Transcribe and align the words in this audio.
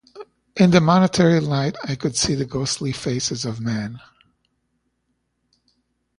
In 0.55 0.71
the 0.71 0.81
momentary 0.81 1.39
light, 1.39 1.75
I 1.83 1.93
could 1.95 2.15
see 2.17 2.33
the 2.33 2.43
ghostly 2.47 2.91
faces 2.91 3.45
of 3.45 3.59
men. 3.61 3.99